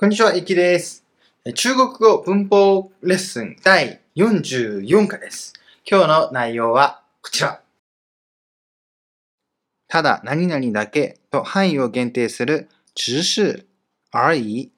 [0.00, 1.04] こんにちは、いきです。
[1.56, 5.54] 中国語文法レッスン第44課です。
[5.84, 7.60] 今日の内容はこちら。
[9.88, 13.66] ただ何々だけと範囲を限定する只是
[14.12, 14.70] 而已。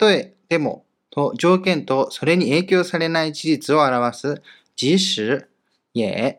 [0.00, 4.42] 例え、でもと条件とそれに影響されない事実を表す
[4.76, 5.44] 即使、
[5.92, 6.38] 也。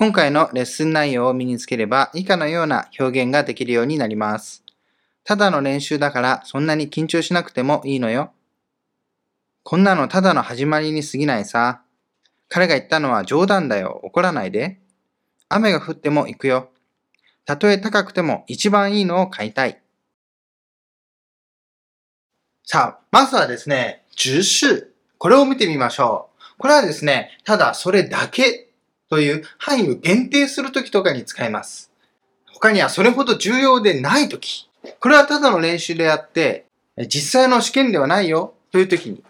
[0.00, 4.64] 今回のレッスン内容を身につければ以下のような表現ができるようになります。
[5.24, 8.32] ただの練習だからそんなに緊張しなくてもいいのよ。
[9.62, 11.82] こんなのただの始まりに過ぎないさ。
[12.48, 14.00] 彼が言ったのは冗談だよ。
[14.02, 14.80] 怒らないで。
[15.50, 16.70] 雨が降っても行くよ。
[17.44, 19.82] たとえ高くても一番いいのを買いたい。
[22.64, 24.94] さあ、まずはですね、只是。
[25.18, 26.56] これを見てみましょう。
[26.56, 28.69] これはですね、ただそれだけ
[29.10, 31.90] という範囲を限定するときとかに使います。
[32.52, 34.70] 他にはそれほど重要でないとき。
[35.00, 36.66] これはただの練習であって、
[37.08, 39.22] 実際の試験ではないよというときに。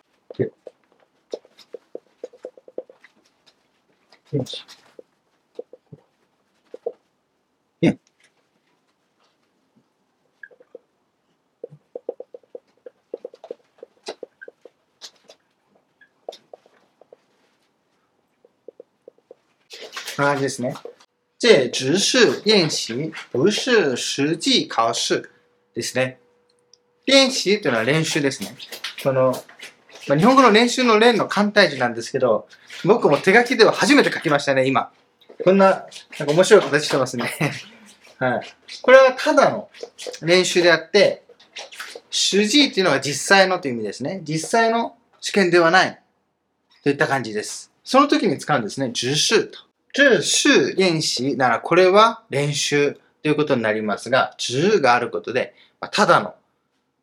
[20.20, 20.74] な感じですね。
[21.38, 25.22] 这只是練習、不是實際考試
[25.74, 26.18] ですね。
[27.06, 28.54] 練習というのは練習ですね。
[29.02, 29.32] この、
[30.06, 32.46] まあ、日本語の練習の練の簡体字なんですけど、
[32.84, 34.92] 僕も手書きでは初めて書きましたね、今。
[35.42, 35.86] こんな、
[36.18, 37.32] なんか面白い形してますね。
[38.18, 38.54] はい。
[38.82, 39.70] これはただの
[40.20, 41.22] 練習であって、
[42.10, 44.20] 主治っていうのは実際のという意味ですね。
[44.24, 46.02] 実際の試験ではない。
[46.82, 47.72] といった感じです。
[47.84, 48.90] その時に使うんですね。
[48.92, 49.69] 只是と。
[49.92, 56.34] 只是練習ならこれは練習ということになりますが、只があることで、まあただの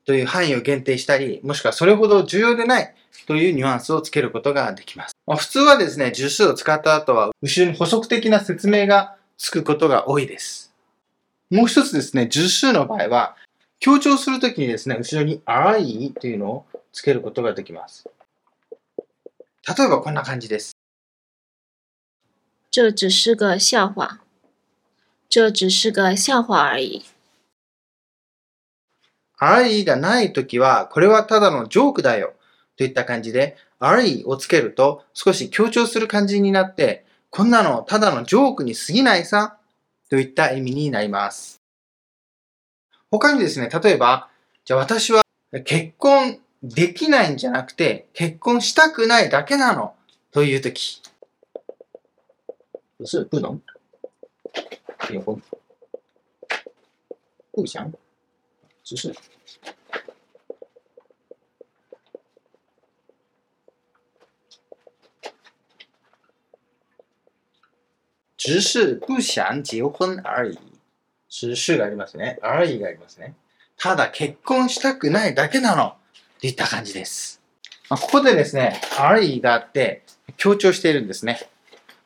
[0.06, 2.96] という範囲を限定したり、もしくはそれほど重要でない
[3.28, 5.16] というニュアンスをつけることができます。
[5.26, 10.74] まあ、普通はですね、十数を使った後は、後ろに補足的な説明がつくことが多いです。
[11.52, 13.36] もう一つですね、十数の場合は、
[13.80, 18.10] 強調するときにですね、後ろにあいというのをつけることができます。
[19.78, 20.77] 例えばこんな感じです。
[22.70, 24.20] 这只是个笑话，
[25.30, 27.04] 这只是个笑话而已。
[29.40, 32.34] あいがないときは、これはただのジョークだよ。
[32.76, 39.58] といった感じで、あいをつけると少し強調する感じになって、こんなのただのジョークに過ぎないさ。
[40.10, 41.62] といった意味になります。
[43.12, 44.30] 他にですね、例えば、
[44.64, 45.22] じゃあ私は
[45.66, 49.96] 結婚できないんじゃなくて、結婚したくないだけなの。
[50.32, 51.02] というとき。
[52.98, 53.62] 不是不能
[55.08, 55.40] 结婚。
[57.52, 57.92] 不想。
[58.84, 59.16] 只是。
[68.36, 70.58] 只是不想結婚而已。
[71.30, 72.40] 只是がありますね。
[72.42, 73.36] 而已がありますね。
[73.78, 75.98] ただ結婚したくないだけなの。
[76.40, 77.42] といった感じです。
[77.90, 80.04] まあここでですね、而已があって
[80.38, 81.48] 強調しているんですね。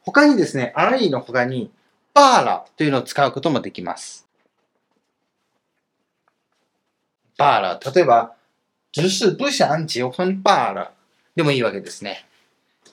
[0.03, 1.71] 他にですね、而已の他に、
[2.13, 4.27] バーラというのを使うこともできます。
[7.37, 7.79] 罢了。
[7.93, 8.35] 例えば、
[8.91, 10.91] 只是不想結婚罢了。
[11.35, 12.25] でもいいわけですね。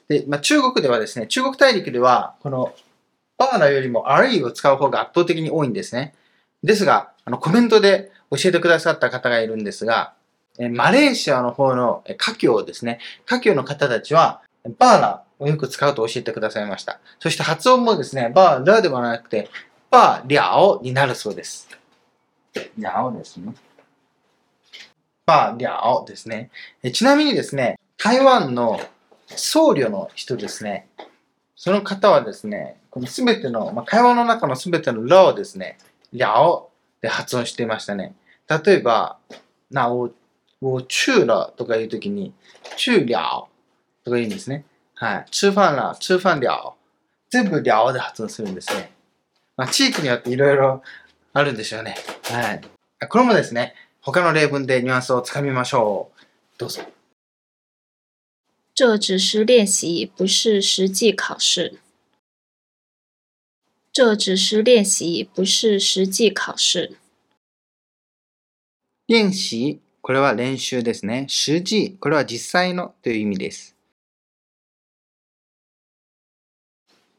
[0.09, 2.75] で、まあ、中国ではですね、中国大陸では、この、
[3.39, 6.15] 罢了よりもあるいを使う方が圧倒的に多いんですね。
[6.63, 10.15] ですが、あの、コメントで教えてくださった方がいるんですが、
[10.59, 12.99] えマレーシアの方のえ華僑ですね。
[13.27, 14.43] 華僑の方たちは、
[14.79, 17.01] バーラをよく使うと教えてくださいました。
[17.19, 19.49] そして発音もですね、バーラではなくて、
[19.91, 21.69] バーリャオになるそうです。
[22.55, 23.55] リャオですね。
[25.25, 26.51] バーリャオですね。
[26.83, 28.81] えちなみにですね、台湾の
[29.27, 30.89] 僧侶の人ですね、
[31.55, 35.79] その方はですね、このすべての、まあ、会話の中のすべてのラをですね、
[36.13, 36.71] リャオ
[37.01, 38.15] で発音していましたね。
[38.65, 39.19] 例えば、
[39.71, 40.11] な、お、
[40.61, 42.33] お、チューラとかいうときに、
[42.77, 43.48] チューリャオ
[44.09, 44.65] とか言うんですね。
[44.95, 45.27] はい。
[45.31, 46.75] 吃飯ら、吃飯リャオ。
[47.31, 48.91] 全部リャオで発音するんですね。
[49.57, 50.83] まあ、地域によっていろいろ
[51.35, 51.95] あるんでしょうね。
[52.25, 52.61] はい。
[53.09, 56.21] これもですね、他の例文でニュアンスをつかみましょう。
[56.57, 56.83] どうぞ。
[58.75, 61.79] 这只是练习，不是实际考试。
[63.93, 66.97] 这只是练习，不是实际考试。
[69.09, 71.27] 練習、これは練習ですね。
[71.29, 73.75] 实際、これは実際のという意味です。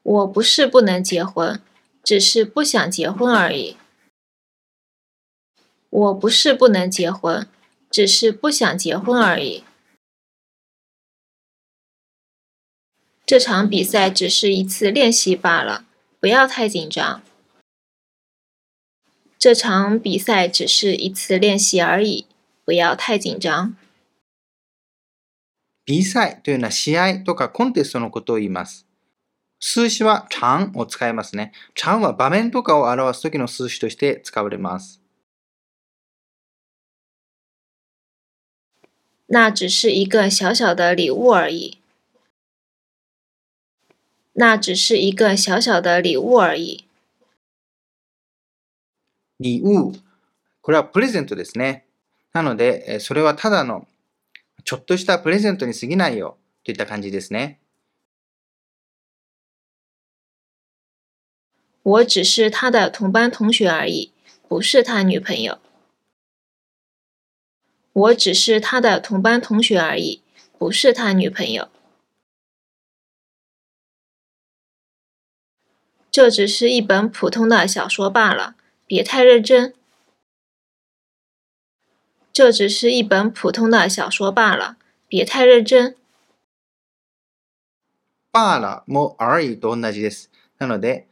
[0.02, 1.60] 我不是不能结婚，
[2.02, 3.76] 只是不想结婚而已。
[5.90, 7.48] 我不是不能结婚，
[7.90, 9.64] 只是不想结婚而已。
[13.24, 15.86] 这场比赛只是一次练习罢了，
[16.20, 17.22] 不要太紧张。
[19.38, 22.26] 这场比赛只是一次练习而已，
[22.64, 23.76] 不要太紧张。
[25.84, 28.86] 比賽というのは試合とかコンテストのことを言います。
[29.59, 31.51] 数詞はちゃんを使いますね。
[31.75, 35.01] ちゃんは場面とかを表すときの数詞として使われます。
[39.31, 41.77] 那只是一个小小的礼物而已。
[44.33, 46.85] 那只是一个小小的礼物而已。
[49.37, 49.93] 礼物。
[50.61, 51.85] これはプレゼントですね。
[52.33, 53.87] なので、それはただの
[54.63, 57.58] ちょっとしたプレゼントに過ぎないよといった感じですね。
[61.82, 64.12] 我只是他的同班同学而已，
[64.48, 65.58] 不是他女朋友。
[67.92, 70.22] 我只是他的同班同学而已，
[70.58, 71.68] 不是他女朋友。
[76.10, 78.56] 这只是一本普通的小说罢了，
[78.86, 79.74] 别太认真。
[82.32, 84.76] 这只是一本普通的小说罢了，
[85.06, 85.96] 别太认真。
[88.32, 90.28] 罢了も而已と同じです。
[90.58, 91.06] なので、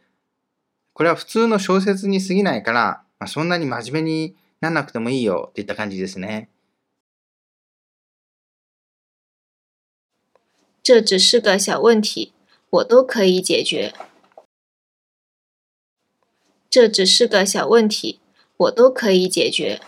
[0.97, 6.49] これは普通の小説に過ぎないから、まあ、そんなに真面目にならなくてもいいよっていった感じですね。
[10.81, 12.33] 这只是个小问题，
[12.71, 13.93] 我都可以解决。
[16.67, 18.19] 这只是个小问题，
[18.57, 19.79] 我都可以解决。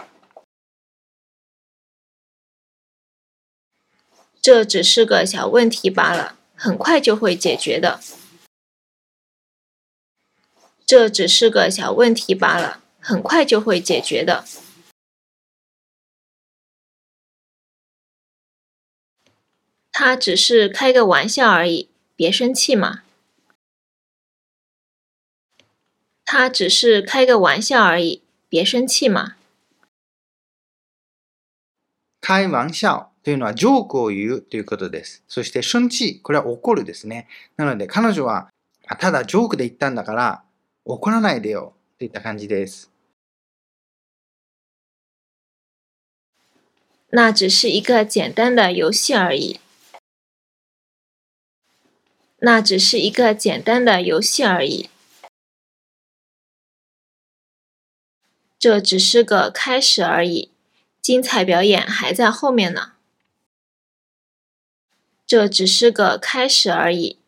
[4.40, 8.00] 这只是个小问题罢了，很快就会解决的。
[10.89, 14.45] 这只是个小问题罢了，很快就会解决的。
[19.91, 23.03] 他只是开个玩笑而已，别生气嘛。
[26.25, 29.37] 他只是开个玩笑而已，别生气嘛。
[32.21, 35.23] 開玩笑というのはジョークを言うということです。
[35.29, 37.29] そして生气、これは怒るですね。
[37.57, 38.49] なので彼女は
[38.99, 40.43] ただジョークで言ったんだから
[40.89, 42.91] 怒らないでよといった感じです。
[47.11, 49.61] 那只是一个简单的游戏而已。
[52.39, 54.91] 那只是一个简单的游戏而已。
[58.59, 60.51] 这只是个开始而已，
[61.01, 62.95] 精彩表演还在后面呢。
[65.27, 67.19] 这只是个开始而已，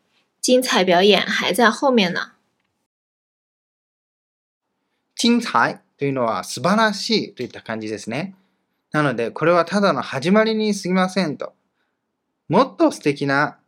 [0.40, 2.32] 精彩表演还在后面呢。
[5.21, 8.33] 精彩というのは素晴らしいといった感じですね。
[8.91, 11.53] なので、これはただの始まりに過ぎませんと。
[12.49, 13.59] もっと素敵な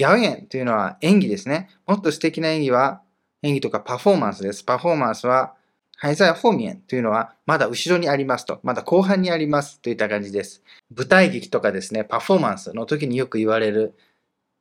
[0.00, 1.68] 表演というのは演技ですね。
[1.86, 3.02] もっと素敵な演技は
[3.42, 4.64] 演技とかパフォーマンスです。
[4.64, 5.54] パフォーマンスは
[6.00, 10.62] ハイザー方面というのは、まだ後ろにありますと、まだ後半にありますといった感じです。
[10.96, 13.94] 舞台劇とかですね、パフォーマンスの時によく言われる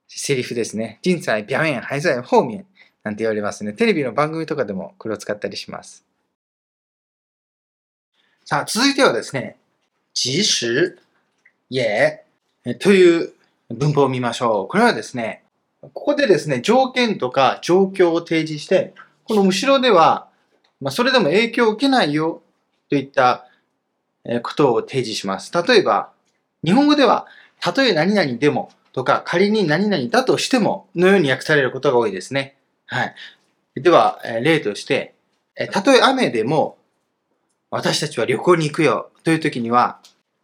[0.07, 0.97] セリフですね。
[1.03, 2.65] 人才、表演、ハイザー方面
[3.03, 3.73] なんて言われますね。
[3.73, 6.06] テレビの番組とかでもこれを使ったりします。
[8.49, 9.57] さあ、続いてはですね、
[10.13, 10.95] 即時、
[11.69, 12.23] 也
[12.79, 13.33] という
[13.69, 14.67] 文法を見ましょう。
[14.69, 15.43] これはですね、
[15.81, 18.93] ここでですね、条件とか状況を提示して、
[19.25, 20.27] この後ろでは
[20.79, 22.41] まあ、それでも影響を受けないよ
[22.89, 23.47] といった
[24.43, 25.51] ことを提示します。
[25.51, 26.11] 例えば、
[26.63, 27.27] 日本語では、
[27.59, 32.55] たとえ何々でもとか、仮に何々だとしてものように訳されることが多いですね。
[32.85, 33.15] はい。
[33.75, 35.15] では、例として、
[35.71, 36.76] たとえ雨でも、
[37.77, 39.99] 私たちは旅行に行くよという時には、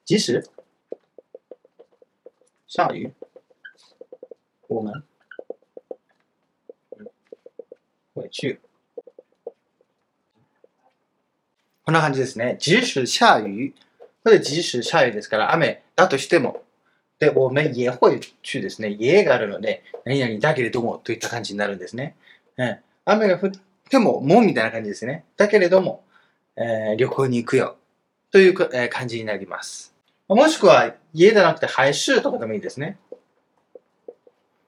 [0.06, 0.44] 即使
[2.68, 3.12] 下雨，
[4.70, 5.04] 我们
[8.13, 8.60] 会去。
[11.84, 12.58] こんな感じですね。
[12.60, 13.74] 即使下雨。
[14.24, 16.62] これ即使下雨ですから、雨だとしても。
[17.18, 18.90] で、我们也会去ですね。
[18.90, 22.16] 家があるので、何々だけれどもといった感じになるんですね。
[22.58, 23.52] うん、雨が降っ
[23.90, 25.25] ても、もみたいな感じですね。
[25.36, 26.03] だけれども、
[26.56, 27.78] えー、旅行に行くよ。
[28.32, 29.94] という、えー、感じになります。
[30.28, 32.98] もしくは、家じゃなくて、还是とかでもいいですね。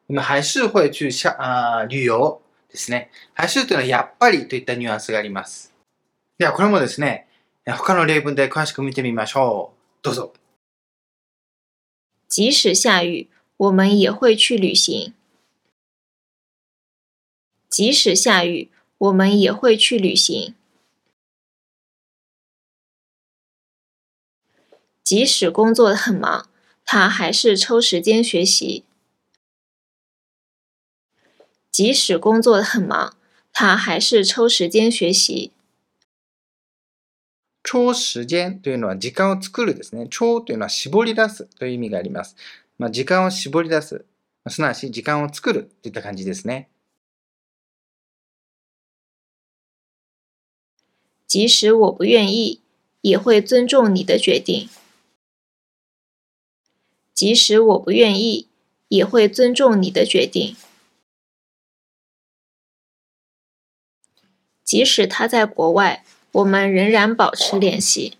[0.07, 2.39] 今、还是会去下あ旅遊
[2.69, 3.09] ですね。
[3.33, 5.73] 还是というのは、やっぱりといったニュアンスがあります。
[6.37, 7.27] では、これもですね、
[7.65, 10.03] 他の例文で詳しく見てみましょう。
[10.03, 10.33] どうぞ。
[12.27, 15.13] 即使下雨，我们也会去旅行。
[17.69, 20.53] 即使下雨，我们也会去旅行。
[25.04, 26.46] 即使工作的很忙，
[26.84, 28.84] 他还是抽时间学习。
[31.70, 33.12] 即使工作的很忙，
[33.52, 35.50] 他还是抽時間學習。
[37.62, 40.06] 抽時間というのは時間を作るですね。
[40.06, 42.36] 抽というのは絞り出すという意味があります。
[42.78, 44.04] まあ、時間を絞り出す。
[44.48, 46.68] すなわち時間を作るといった感じですね。
[51.28, 52.60] 即使我不愿意，
[53.02, 54.68] 也会尊重你的决定。
[57.14, 58.48] 即使我不愿意，
[58.88, 60.56] 也会尊重你的决定。
[64.64, 68.16] 即使他在国外，我们仍然保持联系。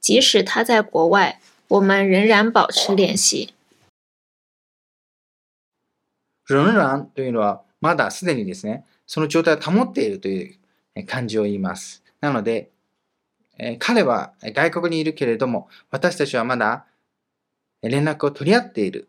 [0.00, 3.50] 即使他在国外，我们仍然保持联系。
[6.46, 12.02] 仍然というのはまだすでにですね、その状態を保っているという感じを言います。
[12.20, 12.70] なので、
[13.57, 16.85] え彼は外国にいるけれども、私たちはまだ
[17.81, 19.07] 連絡を取り合っている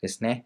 [0.00, 0.44] ですね。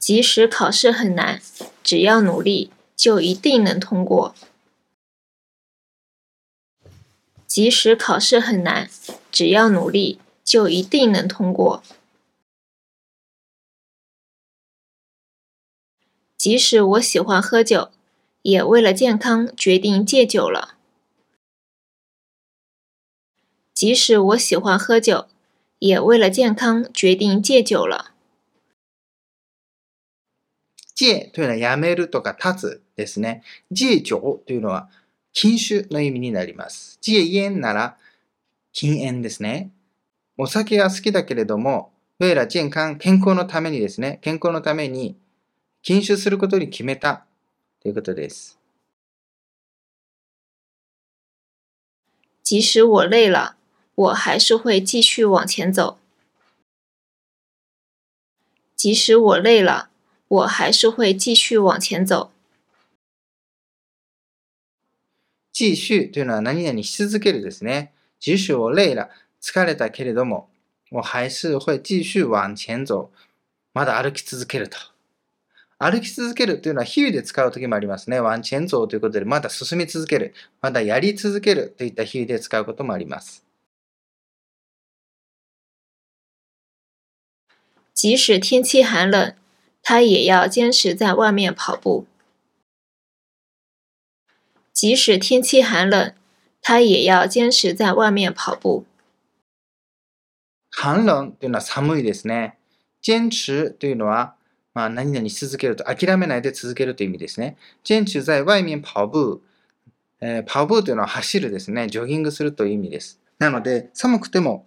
[0.00, 1.40] 即使考试很难，
[1.84, 4.34] 只要努力，就一定能通过。
[7.46, 8.88] 即使考试很难，
[9.30, 11.84] 只要努力，就一定能通过。
[16.41, 17.89] 即使我喜欢喝酒，
[18.43, 20.75] 也为了健康决定戒酒了。
[23.73, 25.27] 即使我喜欢喝酒，
[25.79, 28.13] 也为了健康决定戒酒了。
[30.95, 33.43] 戒というのはやめるとか立つですね。
[33.69, 34.89] 戒酒というのは
[35.31, 36.99] 禁酒の意味になります。
[37.05, 37.97] 戒煙なら
[38.73, 39.71] 禁煙ですね。
[40.37, 45.15] お酒は好きだけれども、为了健康、健康のためにですね、健康のために
[45.82, 47.24] 禁酒することに決めた
[47.80, 48.56] ということです。
[52.44, 53.56] 即使我累了，
[53.96, 55.98] 我还是会继续往前走。
[58.76, 59.90] 即使我累了，
[60.28, 62.30] 我还是会继续往前走。
[65.52, 67.92] 继续というのは何々し続けるですね。
[68.20, 69.10] 即使我累了、
[69.40, 70.48] 疲れたけれども、
[70.90, 73.10] 我还是会继续往前走。
[73.74, 74.91] まだ歩き続けると。
[75.82, 78.20] 歩き続けるというのは比喩で使う時もありますね。
[78.20, 80.32] ワンチェンゾーということで、まだ進み続ける。
[80.60, 83.44] まだやり続けるといった比喩で使うこともあります。
[87.94, 89.34] 即使天气寒冷，
[89.82, 92.06] 他也要坚持在外面跑步，
[94.72, 96.14] 即使天气寒冷，
[96.60, 98.84] 他也要坚持在外面跑步。
[100.70, 102.56] 寒冷というのは寒いですね。
[103.02, 104.36] 坚持というのは、
[104.74, 107.56] まあ、何々し続けると、諦めないで続けるという意味ですね。
[107.84, 109.42] 坚持在外面跑步。
[110.20, 111.88] えー、跑步というのは走るですね。
[111.88, 113.20] ジョギングするという意味です。
[113.38, 114.66] なので、寒くても、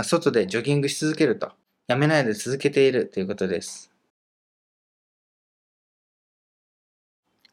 [0.00, 1.52] 外でジョギングし続けると、
[1.88, 3.90] やめないで続けているということです。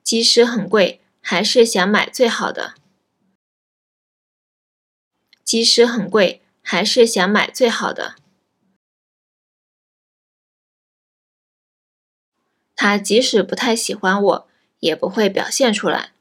[0.03, 2.75] 即使很贵，还是想买最好的。
[5.43, 8.15] 即使很贵，还是想买最好的。
[12.78, 14.48] 他即使不太喜欢我，
[14.80, 16.12] 也不会表现出来。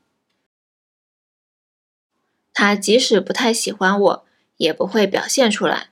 [2.53, 4.25] 他即使不太喜欢我，
[4.57, 5.89] 也不会表现出来。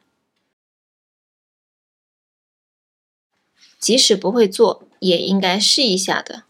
[3.79, 6.43] 即使不会做，也应该试一下的。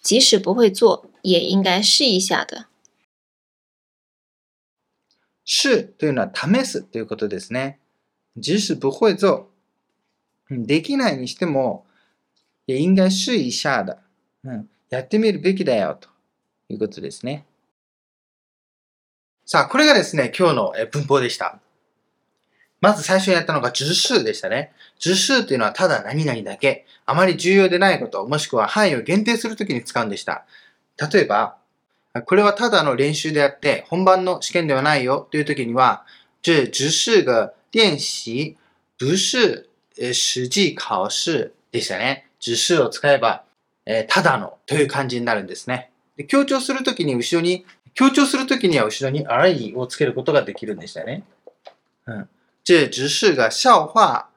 [0.00, 2.68] 即使不会做，也应该试一下的。
[5.44, 7.78] 試というのは試すということですね。
[8.40, 9.50] 即使不会做、
[10.48, 11.83] できないにしても、
[12.67, 13.97] 应该試一下だ。
[14.43, 16.09] うん、やってみるべきだよと
[16.69, 17.45] いうことですね。
[19.45, 21.59] さあ、これがですね、今日の文法でした。
[22.81, 24.73] まず最初にやったのが十数でしたね。
[24.99, 30.45] 十数というのはただ何々だけ、あまり重要でないこと、もしくは範囲を限定するときに使うんでした。
[31.11, 31.57] 例えば、
[32.25, 36.05] これはただの練習であって、本番の試験ではないよというときには、
[36.41, 38.55] 这只是个練習、
[38.97, 42.27] 不是实際考試でしたね。
[42.51, 43.43] 只是を使えば、
[43.85, 45.91] えー、ただのという感じになるんですね。
[46.17, 51.23] で強調するときに後ろに、強調するときには後ろにあいをつけることができるんでしたね。
[52.07, 52.29] うん。
[52.63, 54.27] 这只是个笑話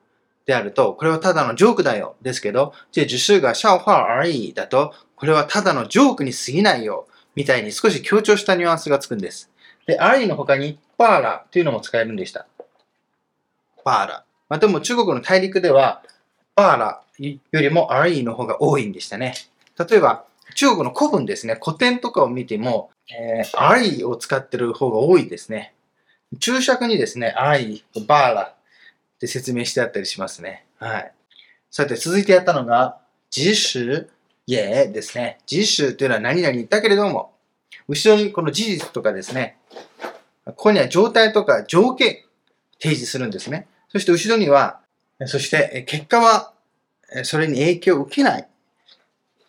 [0.47, 9.51] であると、これはただのジョークだよですけど、这只是个笑話而已だと、これはただのジョークに過ぎないよ、みたいに少し強調したニュアンスがつくんです。
[9.87, 12.47] で、而已の他に、バーラというのも使えるんでした。
[13.85, 14.25] バーラ。
[14.49, 16.03] まあ、でも中国の大陸では、
[16.59, 19.35] バーラよりも而已の方が多いんでしたね。
[19.79, 20.25] 例えば、
[20.57, 25.73] 中国の古文ですね、古典とかを見ても、えー、を使ってる方が多いですね。
[26.41, 28.55] 注釈にですね、愛、バーラっ
[29.21, 30.65] て説明してあったりしますね。
[30.79, 31.13] はい。
[31.71, 32.99] さて、続いてやったのが、
[33.35, 34.09] 自主、
[34.49, 35.39] イエですね。
[35.49, 37.35] 自主というのは何々だけれども、
[37.87, 39.59] 後ろにこの事実とかですね、
[40.45, 42.25] ここには状態とか条件
[42.81, 43.69] 提示するんですね。
[43.91, 44.81] そして後ろには、
[45.27, 46.53] そして結果は
[47.25, 48.49] それに影響を受けない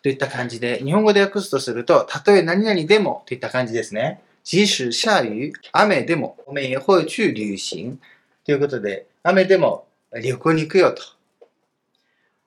[0.02, 4.22] といった感じで、日本語で訳すとすると、たとえ何々でもといった感じですね。
[4.42, 7.98] 即使下雨、雨でも、我们也会去旅行。
[8.44, 11.02] ということで、雨でも旅行に行くよと。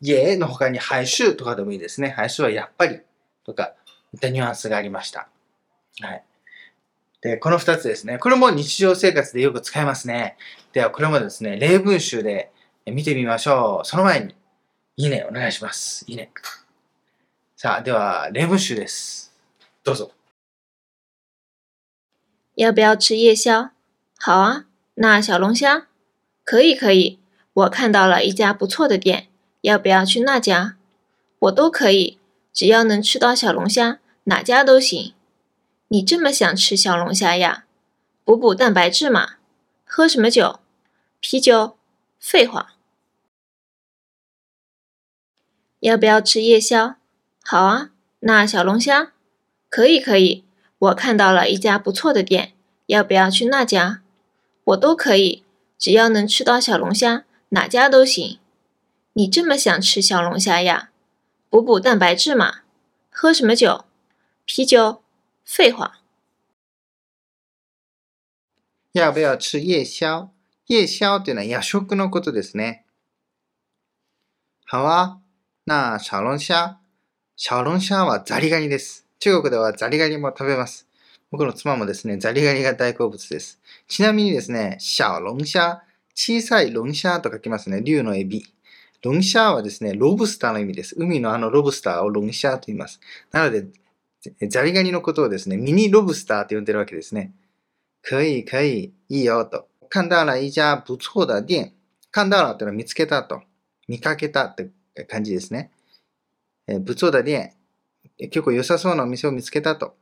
[0.02, 2.10] 家の他に廃止とかでもいいですね。
[2.10, 3.00] 廃止はやっぱり
[3.46, 3.74] とか、
[4.14, 5.28] いったニュアンスがありました。
[6.02, 6.24] はい。
[7.22, 8.18] で、この二つですね。
[8.18, 10.38] これも日常生活でよく使いますね。
[10.74, 12.52] では、これもですね、例文集で
[12.87, 13.87] 見てみましょう。
[13.87, 14.35] その前に、
[14.97, 16.05] いいね、お願いします。
[16.09, 16.31] いいね。
[17.57, 19.33] さあ、では、例文集です。
[19.85, 20.11] どうぞ。
[22.55, 23.71] 要不要吃夜宵？
[24.19, 24.65] 好啊，
[24.95, 25.87] 那小龙虾？
[26.45, 27.19] 可以，可以。
[27.53, 29.29] 我看到了一家不错的店，
[29.61, 30.77] 要不要去那家？
[31.41, 32.19] 我都可以，
[32.53, 35.15] 只要能吃到小龙虾，哪家都行。
[35.89, 37.65] 你这么想吃小龙虾呀？
[38.25, 39.37] 补补蛋白质嘛。
[39.85, 40.61] 喝什么酒？
[41.21, 41.77] 啤酒？
[42.21, 42.72] 废话。
[45.83, 46.97] 要不要吃夜宵？
[47.45, 47.91] 好啊，
[48.21, 49.13] 那小龙虾？
[49.69, 50.45] 可以可以，
[50.79, 52.53] 我看到了一家不错的店，
[52.87, 54.03] 要不要去那家？
[54.65, 55.45] 我都可以，
[55.79, 58.39] 只要能吃到小龙虾，哪家都行。
[59.15, 60.91] 你这么想吃小龙虾呀？
[61.49, 62.61] 补补蛋白质嘛。
[63.11, 63.85] 喝什么酒？
[64.45, 65.03] 啤酒？
[65.45, 66.01] 废话。
[68.93, 70.29] 要不要吃夜宵？
[70.67, 72.85] 夜宵というのは夜食のことですね。
[74.67, 75.19] 好啊。
[75.66, 76.82] 那小龙虾
[77.38, 79.08] 小龍虾はザリガニです。
[79.20, 80.90] 中国ではザリガニも食べます。
[81.32, 83.62] 僕の妻もですね、ザリガニが大好物です。
[83.88, 85.82] ちなみにですね、小龍虾、
[86.14, 87.82] 小さい龍虾と書きますね。
[87.82, 88.44] 竜のエビ。
[89.04, 90.96] 龍虾はですね、ロブスターの意味です。
[90.98, 93.00] 海のあのロブスターを龍虾と言います。
[93.32, 93.66] なので、
[94.50, 97.32] ザリガニのことをですね、ミニロブスターと呼んでるわけですね。
[98.02, 99.70] 可以、可以、いいよと。
[99.90, 101.72] 看到了一家不错的店。
[102.12, 103.44] 看到了というのは見つけたと。
[103.88, 104.70] 見かけたって
[105.08, 105.72] 感じですね。
[106.68, 107.54] え不错的店。
[108.18, 109.96] 結構良さそうなお店を見つけたと。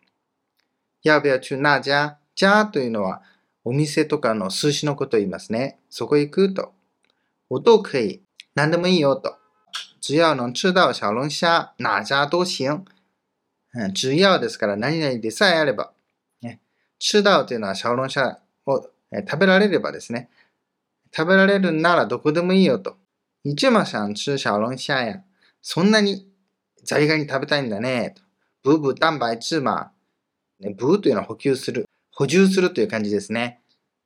[1.03, 3.21] 要不要去那家家というのは
[3.63, 5.79] お店とかの数詞のことを言いますね。
[5.89, 6.73] そこ行くと。
[7.49, 8.21] 我都可以。
[8.55, 9.37] 何でもいいよと。
[10.01, 12.85] 只要能吃到小龍蝦、哪家都行。
[13.93, 15.91] 只要ですから何々でさえあれば。
[16.41, 16.59] ね、
[16.99, 18.89] 吃到というのは小龍蝦を
[19.29, 20.29] 食べられればですね。
[21.15, 22.97] 食べられるならどこでもいいよと。
[23.43, 25.23] 你这么想吃小龍蝦や。
[25.61, 26.27] そんなに
[26.83, 28.15] ザリガニ食べたいんだね。
[28.63, 29.91] ブーブー蛋白質ま。
[30.59, 31.85] ね、ブーというのは補給する。
[32.11, 33.61] 補充するという感じですね。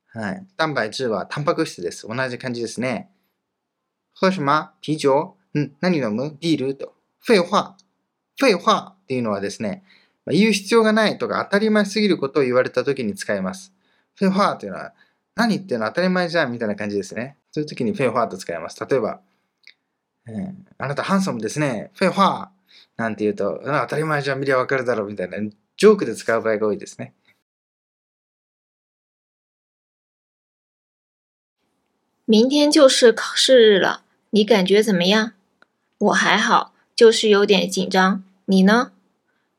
[0.08, 0.48] はい。
[0.56, 2.08] 蛋白質はタンパク質です。
[2.08, 3.10] 同じ感じですね。
[4.13, 4.71] 喝什么？
[4.82, 5.36] 啤酒？
[5.60, 5.76] ん？
[5.82, 6.38] 何飲む？
[6.39, 6.76] ビール？
[6.76, 6.93] と。
[7.19, 7.76] 废話。
[8.39, 9.84] 废話っていうのはですね、
[10.28, 13.74] 言う必要がないとか当たり前すぎることを言われた時に使います。
[14.17, 14.93] 废話というのは
[15.36, 15.88] 何言っていうの？
[15.88, 17.36] 当たり前じゃんみたいな感じですね。
[17.56, 18.86] そういう時に废話と使います。
[18.86, 19.22] 例えば、
[20.28, 21.89] えー、あなたハンサムですね。
[21.94, 22.52] 废話
[22.98, 27.13] なんて言うと、当たり前じゃん見りゃわかるだろうみたいな、ジョークで使う場合が多いですね。
[32.26, 35.32] 明天就是考试日了，你感觉怎么样？
[36.00, 38.22] 我还好，就是有点紧张。
[38.48, 38.91] 你呢？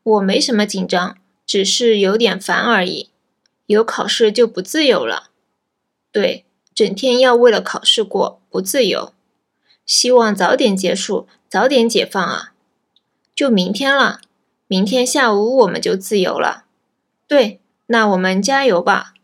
[0.02, 3.08] 我没什么紧张，只是有点烦而已。
[3.64, 5.30] 有考试就不自由了。
[6.12, 6.45] 对，
[6.76, 9.14] 整天要为了考试过，不自由。
[9.86, 12.52] 希望早点结束，早点解放啊！
[13.34, 14.20] 就明天了，
[14.66, 16.66] 明天下午我们就自由了。
[17.26, 19.14] 对，那我们加油吧。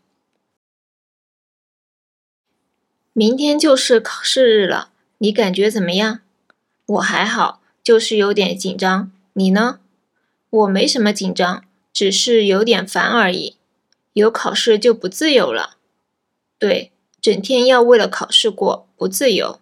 [3.13, 4.89] 明天就是考试日了，
[5.19, 6.21] 你感觉怎么样？
[6.87, 9.11] 我还好，就是有点紧张。
[9.33, 9.79] 你呢？
[10.49, 11.63] 我没什么紧张，
[11.93, 13.57] 只是有点烦而已。
[14.13, 15.77] 有考试就不自由了。
[16.57, 19.60] 对，整天要为了考试过，不自由。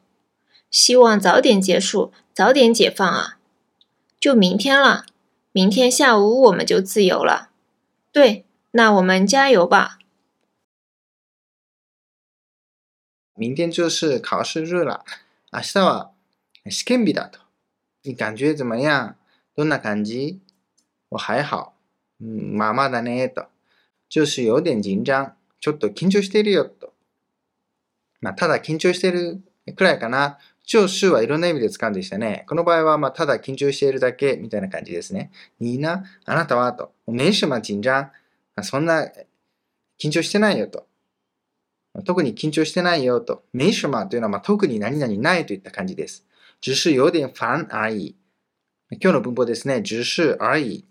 [0.70, 3.38] 希望早点结束，早点解放啊！
[4.18, 5.06] 就明天了，
[5.52, 7.50] 明天下午我们就自由了。
[8.12, 9.98] 对，那我们加油吧。
[13.34, 15.04] 明天就是考试日了。
[15.52, 16.10] 明日は
[16.64, 17.38] 試験日だと。
[18.02, 19.16] 你感觉怎么样？
[19.54, 20.40] どんな感じ？
[21.10, 21.74] 我还好。
[22.18, 23.48] 嗯，まあまだねと。
[24.08, 25.34] 就是有点緊張。
[25.60, 26.89] ちょっと緊張しているよと。
[28.21, 29.41] まあ、ただ緊張している
[29.75, 32.45] くらいかな就是はいろんな意味で使うんでしたね。
[32.47, 35.31] この場合は、まあ、ただ緊張しているだけみたいな感じですね。
[35.59, 36.93] 你呢あなたはと。
[37.07, 38.11] 没什么緊張。
[38.63, 39.07] そんな
[39.99, 40.87] 緊張してないよと。
[42.05, 43.43] 特に緊張してないよと。
[43.53, 46.25] 没什么というのは、まあ、特に何々ないといった感じです。
[46.61, 48.15] 只是有点烦而已。
[48.91, 49.81] 今日の文法ですね。
[49.81, 50.85] 只是而已。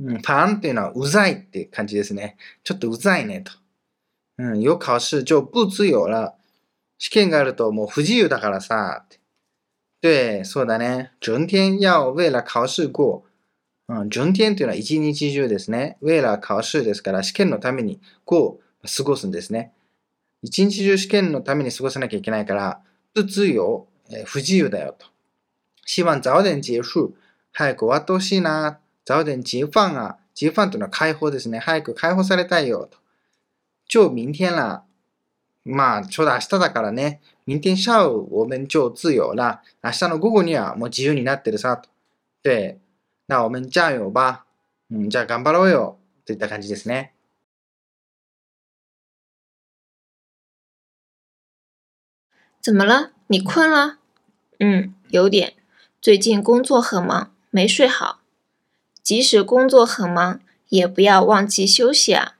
[0.00, 2.36] うん、ファンっていうのはうざいって感じですね。
[2.64, 3.52] ちょっとうざいねと。
[4.38, 6.37] うん、有考試就不自由了。
[6.98, 9.04] 試験があるともう不自由だからさ。
[10.00, 11.12] 对、そうだね。
[11.20, 13.22] 整天要为了考試过。
[13.88, 15.96] うん、整天というのは一日中ですね。
[16.02, 19.72] 为了考試ですから試験のためにこう過ごすんですね。
[20.42, 22.80] 一日中試験のために過ごさなきゃいけないから、
[23.14, 23.86] 不自由、
[24.24, 25.06] 不自由だよと。
[25.84, 27.12] 希望早点結束。
[27.52, 28.78] 早く終わってほしいな。
[29.04, 30.18] 早点解放啊。
[30.38, 31.58] 解放というのは解放ですね。
[31.58, 32.98] 早く解放されたいよと。
[33.88, 34.87] 就明天了。
[35.70, 37.20] まあ、ちょうど明日だからね。
[37.46, 39.60] 明天下午我们就自由了。
[39.82, 41.90] 明日の午後にはもう自由になってるさと。
[42.42, 42.78] で、
[43.26, 44.46] 那我们加油吧。
[44.90, 45.98] うん、じゃあ頑張ろうよ。
[46.24, 47.12] といった感じですね。
[52.62, 53.10] 怎么了？
[53.26, 53.98] 你困了？
[54.58, 55.52] 嗯，有点。
[56.00, 58.20] 最近工作很忙，没睡好。
[59.02, 62.37] 即使工作很忙，也不要忘记休息啊。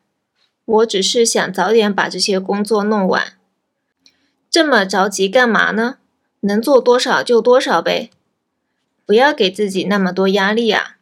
[0.68, 3.32] 我只是想早点把这些工作弄完。
[4.50, 5.96] 这么着急干嘛呢？
[6.40, 8.10] 能做多少就多少呗，
[9.06, 10.98] 不要给自己那么多压力啊。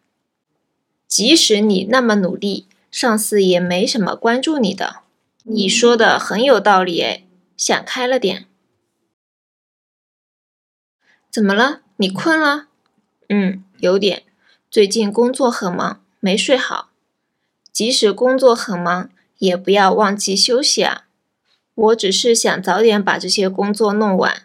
[1.09, 5.01] 即使你那么努力，上司也没什么关注你的。
[5.43, 7.27] 你说的很有道理诶，
[7.57, 8.47] 想开了点。
[11.31, 11.81] 怎么了？
[11.97, 12.69] 你困了？
[13.29, 14.23] 嗯，有点。
[14.71, 16.91] 最近工作很忙，没睡好。
[17.73, 21.06] 即使工作很忙，也不要忘记休息啊！
[21.74, 24.44] 我只是想早点把这些工作弄完。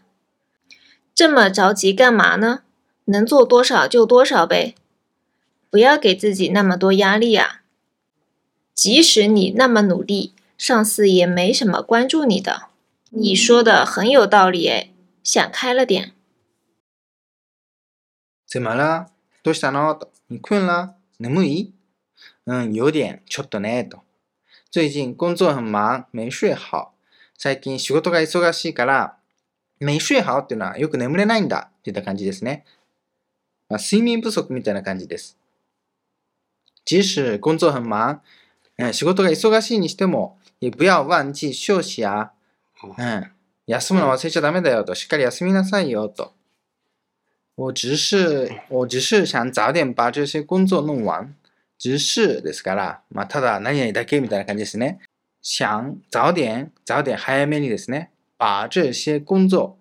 [1.15, 2.63] 这么着急干嘛呢？
[3.07, 4.75] 能做多少就多少呗，
[5.71, 7.63] 不要给自己那么多压力啊！
[8.75, 12.69] 即使你那么努力，上司也没什么关注你的。
[13.11, 14.91] 你说的很有道理哎，
[15.23, 16.13] 想开了点。
[18.47, 19.07] 怎么了？
[19.43, 20.11] どうしたのと。
[20.29, 20.95] 你困了？
[21.19, 21.73] 眠い？
[22.45, 23.23] 嗯，有点。
[23.29, 23.89] ちょっとね。
[23.89, 24.01] と。
[24.74, 26.94] 最近工作很忙、没睡好。
[27.38, 29.18] 最近仕事が忙しいから、
[29.82, 32.64] 没睡好っていうのはよく眠れないんだっていった感じですね。
[33.68, 35.38] まあ、睡眠不足みたいな感じです。
[36.86, 38.22] 即使工作很忙、
[38.94, 42.32] 仕事が忙しいにしても、也不要忘記休息や、
[42.82, 43.32] うん、
[43.68, 46.32] 休むの忘れちゃダメだよと、しっかり休みなさいよと。
[47.56, 51.36] 我只是我只是想早点把这些工作弄完。
[51.82, 55.00] 只是ですから、まあ、ただ何々だけみたいな感じですね。
[55.42, 58.12] 想早点、早点早めにですね。
[58.38, 59.78] 把这些工作、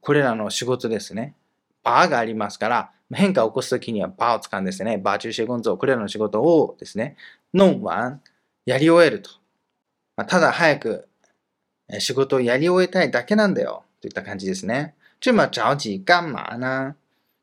[0.00, 1.34] これらの仕事ですね。
[1.82, 4.98] 把がありますから、変化を起こすときには把を使うんですね。
[4.98, 7.16] 把这些工作、これらの仕事をですね。
[7.52, 8.20] 弄完、
[8.64, 9.30] やり終えると。
[10.16, 11.08] まあ、ただ早く
[11.98, 13.82] 仕事をやり終えたいだけなんだよ。
[14.00, 14.94] といった感じですね。
[15.18, 16.94] 这么着急干嘛呢？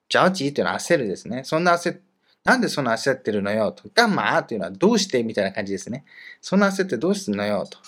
[0.07, 1.43] 着急というのは焦るですね。
[1.43, 1.99] そんな焦っ、
[2.45, 3.89] なんでそんな焦ってるのよと。
[3.89, 4.43] 干嘛？
[4.43, 5.23] というのはどうして？
[5.23, 6.05] みたいな感じですね。
[6.39, 7.79] そんな焦ってどうすんのよと。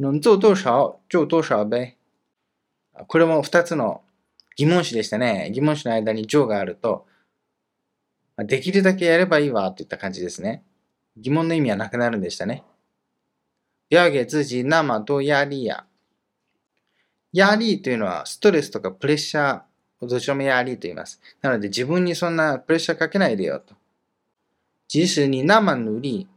[0.00, 0.98] 能做多少？
[1.08, 1.96] 就多少呗。
[3.06, 4.02] これも二つの
[4.56, 5.50] 疑問詞でしたね。
[5.54, 7.06] 疑問詞の間に上があると、
[8.36, 10.64] できるだけやればいいわといった感じですね。
[11.16, 12.64] 疑問の意味はなくなるんでしたね。
[13.88, 15.86] 不要给自己那么多压力呀。
[17.32, 19.60] 压力というのはストレスとかプレッシャー、
[20.02, 21.20] どちらも压力と言います。
[21.40, 23.74] なので自分にそんなプレッシャーかけないでよと。
[24.88, 26.28] 即使你那么努力、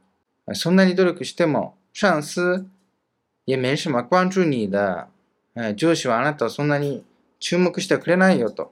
[0.54, 2.65] そんなに努力しても、上司
[3.45, 5.10] 也没什么关注你的。
[5.76, 7.04] 上司はあなたをそんなに
[7.39, 8.72] 注目してくれないよと。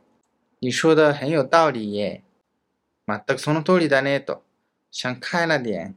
[0.60, 2.23] 你说的很有道理耶。
[3.08, 4.41] 全くその通りだねと。
[4.91, 5.95] 想開了点。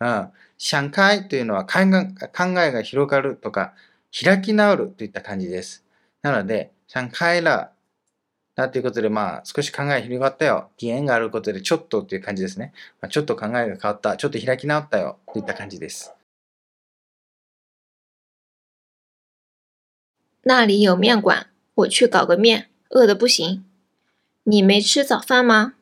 [0.00, 0.32] うん。
[0.58, 1.80] 想開というのは考
[2.60, 3.74] えが広がるとか、
[4.12, 5.84] 開き直るといった感じです。
[6.22, 7.70] なので、想開了。
[8.54, 10.70] だということで、まあ、少し考え広がったよ。
[10.78, 12.72] 義援があることで、ちょっとという感じですね。
[13.00, 14.16] まあ、ちょっと考えが変わった。
[14.16, 15.18] ちょっと開き直ったよ。
[15.32, 16.12] といった感じです。
[20.44, 23.64] 那里有面馆，我去搞个面，饿得不行。
[24.42, 25.74] 你没吃早饭吗？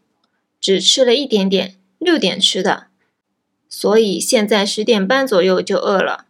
[0.61, 2.89] 只吃了一点点，六点吃的，
[3.71, 6.27] 所以现在十点半左右就饿了。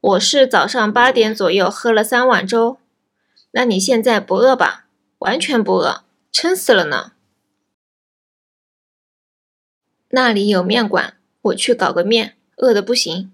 [0.00, 2.78] 我是早上八点左右喝了三碗粥，
[3.52, 4.88] 那你现在不饿吧？
[5.20, 7.12] 完全不饿，撑死了呢。
[10.08, 13.32] 那里有面馆，我去搞个面，饿得不行。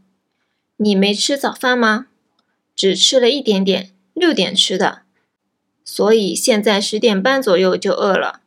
[0.76, 2.08] 你没吃早饭吗？
[2.74, 5.02] 只吃了一点点，六点吃的，
[5.84, 8.42] 所以现在十点半左右就饿了。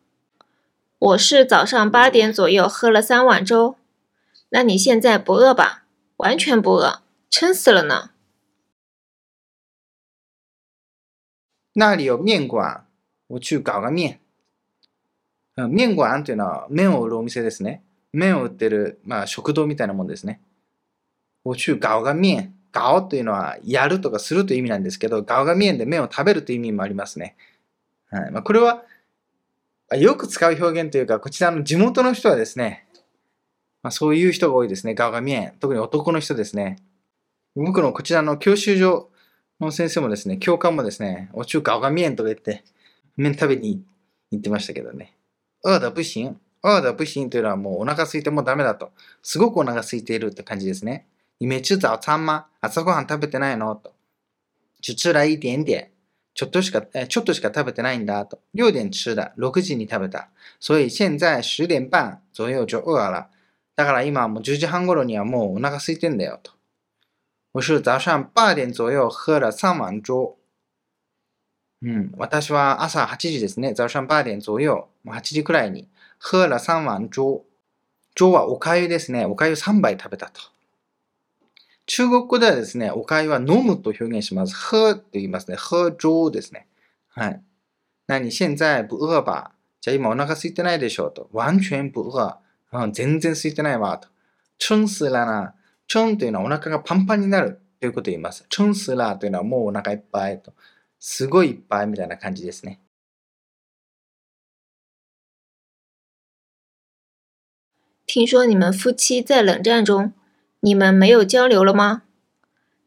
[1.00, 3.78] 我是早上八点左右喝了三碗粥。
[4.50, 5.86] 那你现在不饿吧？
[6.18, 8.12] 完全不饿，撑死了呢。
[11.74, 12.86] 那里有面馆，
[13.30, 14.20] 我去搞个面。
[15.56, 17.84] 面馆というのは麺を売るお店ですね。
[18.12, 20.42] 麺を売ってる、まあ、食堂みたいなもんですね。
[21.44, 22.56] 我去搞个面。
[22.72, 27.36] 搞というのはやるとかするという意味なんですけど、搞が面で麺を食べるという意味もありますね。
[28.12, 28.84] はいまあ、これは
[29.98, 32.88] よく使う表現というか、こちらの地元の人はですね、
[33.82, 34.94] まあ、そういう人が多いですね。
[34.94, 35.54] ガオガミエン。
[35.60, 36.78] 特に男の人ですね。
[37.56, 39.10] 僕のこちらの教習所
[39.60, 42.64] の先生もですね、教官もですね、お中ガオガミエンとか言って、
[43.20, 43.84] 麺食べに
[44.32, 45.14] 行ってましたけどね。
[45.66, 46.38] あだ不行。
[46.62, 48.92] あだ不行というのはもうお腹空いてもうダメだと。
[49.22, 51.06] すごくお腹空いているって感じですね。
[51.42, 53.76] 你没吃早餐吗朝ごはん食べてないの？
[53.76, 53.94] と。
[54.82, 55.90] 只吃了一点点。
[56.34, 58.40] ちょっとしか、ちょっとしか食べてないんだと。
[58.56, 59.34] 6点吃的。
[59.38, 60.30] 6時に食べた。
[60.62, 63.28] 所以現在10点半左右就餓了。
[63.76, 66.54] だから今もう10時半頃にはもうお腹空いてんだよと。
[67.52, 70.39] 我是早上8点左右喝了3碗粥。
[71.82, 73.74] うん、私は朝8時ですね。
[73.76, 74.70] 早上8点左右、
[75.06, 75.88] 8時くらいに、
[76.20, 77.44] 喝了3碗粥。
[78.16, 79.26] 粥はお粥ですね。
[79.26, 80.42] お粥3杯食べたと。
[81.86, 84.56] 中国語ではですね、お粥は飲むと表現します。
[84.56, 85.56] 喝と言いますね。
[85.58, 86.68] 喝粥ですね。
[87.08, 87.42] はい。
[88.08, 91.30] なに、現在不餓吧じゃあ今お腹空いてないでしょうと。
[91.34, 92.38] 完全不餓。
[92.74, 94.10] うん、全然空いてないわ、と。
[94.58, 95.56] チュンスラな。
[95.88, 98.46] チュンというのはお腹がパンパンになるということを言います。
[98.50, 100.54] チュンスラというのはもうお腹いっぱいと。
[100.99, 102.79] すごいいっぱいみたいな感じですね。
[108.07, 110.13] 听说你们夫妻在冷战中，
[110.61, 112.03] 你们没有交流了吗？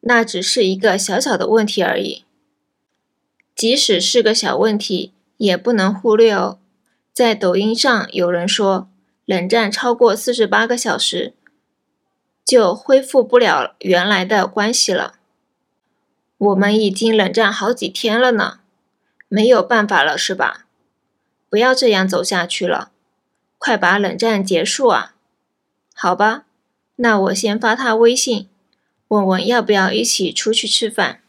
[0.02, 2.26] 那只是一个小小的问题而已。
[3.56, 6.60] 即使是个小问题，也不能忽略哦。
[7.14, 8.90] 在抖音上有人说。
[9.28, 11.34] 冷战超过四十八个小时，
[12.46, 15.20] 就恢复不了原来的关系了。
[16.43, 18.59] 我们已经冷战好几天了呢，
[19.29, 20.67] 没有办法了是吧？
[21.49, 22.91] 不要这样走下去了，
[23.59, 25.15] 快把冷战结束啊！
[25.95, 26.47] 好吧，
[26.97, 28.49] 那我先发他微信，
[29.07, 31.23] 问问要不要一起出去吃饭。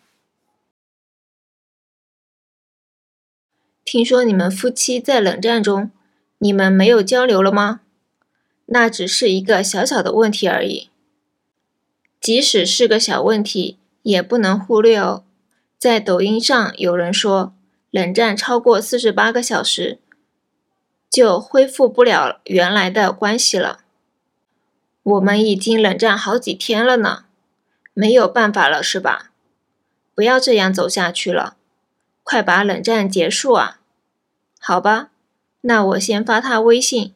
[3.85, 5.91] 听说你们夫妻在冷战中，
[6.39, 7.81] 你们没有交流了吗？
[8.65, 10.89] 那只是一个小小的问题而已，
[12.19, 15.23] 即使是个小问题，也不能忽略哦。
[15.79, 17.53] 在抖音上有人说，
[17.89, 19.99] 冷战超过四十八个小时，
[21.09, 23.79] 就恢复不了原来的关系了。
[25.01, 27.25] 我们已经冷战好几天了呢，
[27.93, 29.31] 没有办法了是吧？
[30.15, 31.57] 不要这样走下去了，
[32.23, 33.79] 快把冷战结束啊！
[34.59, 35.09] 好吧，
[35.61, 37.13] 那我先发他微信。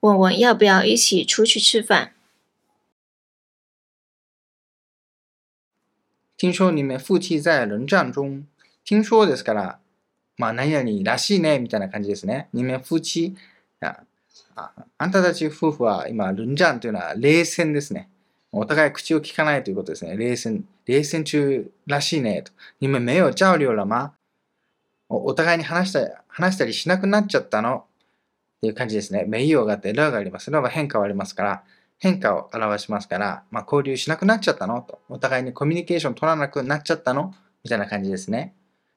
[0.00, 2.14] 问问要不要一起出去吃饭？
[6.40, 8.46] 听说你们夫妻在冷战中。
[8.82, 9.78] 听说ですから、
[10.38, 12.48] まあ何々らしいねみたいな感じですね。
[12.54, 13.36] 你们夫妻？
[13.82, 14.02] あ
[14.96, 18.08] あんたたち夫婦は今、ルンジャンというのは冷戦ですね。
[18.52, 20.16] お互い口を聞かないということですね。
[20.16, 22.52] 冷戦、冷戦中らしいねと。
[22.78, 24.12] 你们没有交流了吗
[25.10, 29.26] お互いに話した話したりしなくなっちゃったのっていう感じですね。
[29.28, 30.50] 名誉があって、ラがあります。
[30.50, 31.64] ラは変化はありますから、
[32.00, 34.80] 変化を表しますから、まあ、交流しなくなっちゃったの？
[34.80, 34.98] と。
[35.10, 37.34] お互いにコミュニケーション取らなくなっちゃったの？
[37.62, 38.54] みたいな感じですね。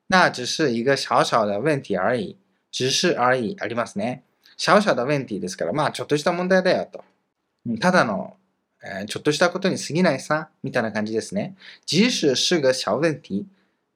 [0.08, 2.38] 那只是一个小小的問題而已。
[2.72, 4.24] 只是而已ありますね。
[4.58, 7.04] 小小的問題ですから、まあ、ちょっとした問題だよと。
[7.80, 8.38] ただの、
[8.82, 11.56] えー、ちょっとしたことに過ぎないさ、みたいな感じですね。
[11.86, 13.46] 即使是个小問題、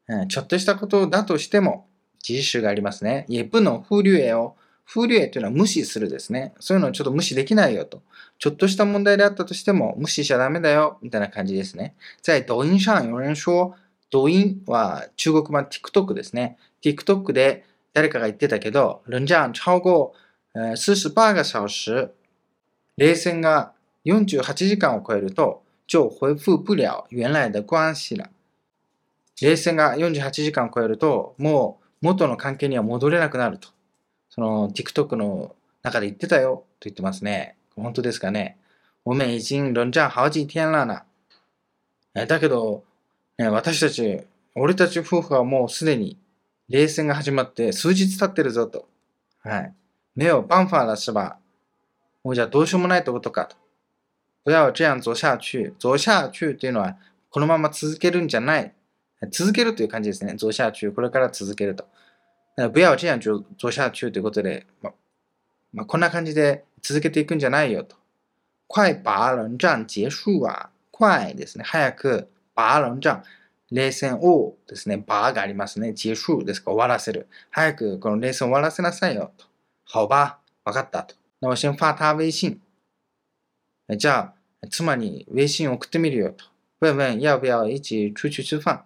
[0.09, 1.87] うん、ちょっとしたことだとしても、
[2.21, 3.25] 即使がありますね。
[3.29, 4.55] 也不能忽略を
[4.87, 6.53] フリエというのは無視するですね。
[6.61, 8.01] そういうのをちょっと無視できないよと。
[8.39, 11.93] ちょっとした問題であったとしても無視しちゃダメだよ、みたいな感じですね。
[12.21, 13.75] 在抖音上有人说、
[14.09, 16.57] 抖音は中国版 TikTok ですね。
[16.81, 19.89] TikTok で誰かが言ってたけど、冷战超過
[20.55, 22.09] 48个小時、
[22.95, 23.73] 冷戦が
[24.05, 28.29] 48時間を超えると、就恢復不了原来的关系了。
[29.41, 33.76] 冷戦が48時間を超えると、もう元の関係には戻れなくなると。
[34.37, 37.57] その TikTok の中で言ってたよと言ってますね。
[37.75, 38.59] 本当ですかね。
[39.03, 41.05] 我们已经冷战好几天了な。
[42.13, 42.83] だけど、
[43.39, 44.21] ね、私たち、
[44.53, 46.17] 俺たち夫婦はもうすでに
[46.69, 48.87] 冷戦が始まって数日経ってるぞと。
[49.39, 49.73] はい。
[50.15, 51.37] 没有办法了是吧
[52.23, 53.55] もうじゃあどうしようもないってことかと。
[54.45, 55.73] 不要这样走下去。
[55.79, 56.95] 走下去っていうのは、
[57.31, 58.71] このまま続けるんじゃない。
[59.31, 60.33] 続けるという感じですね。
[60.33, 60.91] 走下去。
[60.91, 61.87] これから続けると。
[62.73, 64.91] 不要这样就做下去ということで、ま
[65.73, 67.95] まあ、こんな感じで続けていくんじゃないよと。
[68.67, 71.63] 快把冷战結束は、快ですね。
[71.63, 73.23] 早く、把冷战、
[73.69, 75.93] 冷戦をですね、把がありますね。
[75.93, 77.27] 結束ですか、終わらせる。
[77.51, 79.45] 早くこの冷戦終わらせなさいよと。
[79.85, 81.15] 好吧、わかったと。
[81.39, 82.59] 那我先发他微信。
[83.95, 86.45] じゃあ、妻に微信送ってみるよと。
[86.79, 88.85] 问问要不要一起出去吃饭。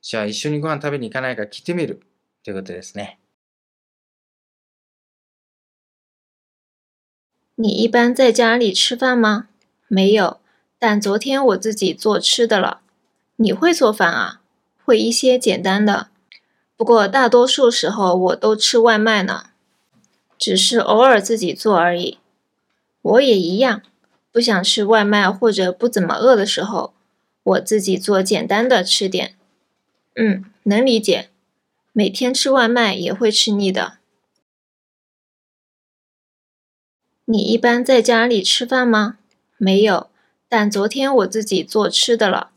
[0.00, 2.02] じゃあ一緒にご飯食べに行かないか聞いてみる。
[2.43, 3.17] ということですね。
[7.55, 9.47] 你一般在家里吃饭吗？
[9.87, 10.39] 没有，
[10.79, 12.81] 但昨天我自己做吃的了。
[13.35, 14.41] 你会做饭啊？
[14.83, 16.09] 会一些简单的，
[16.75, 19.51] 不过大多数时候我都吃外卖呢，
[20.37, 22.19] 只是偶尔自己做而已。
[23.01, 23.81] 我也一样，
[24.31, 26.93] 不想吃外卖或者不怎么饿的时候，
[27.43, 29.35] 我自己做简单的吃点。
[30.15, 31.29] 嗯，能理解。
[31.98, 33.98] 每天吃外卖也会吃腻的。
[37.24, 39.18] 你一般在家里吃饭吗？
[39.56, 40.08] 没有，
[40.48, 42.52] 但昨天我自己做吃的了。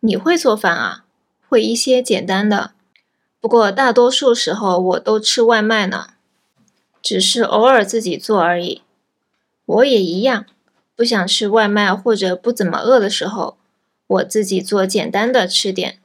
[0.00, 1.06] 你会做饭啊？
[1.48, 2.74] 会一些简单的，
[3.40, 6.12] 不过大多数时候我都吃外卖呢，
[7.00, 8.82] 只是偶尔自己做而已。
[9.64, 10.44] 我也一样，
[10.94, 13.56] 不想吃外卖或者不怎么饿的时候，
[14.06, 15.98] 我自己做简单的吃点。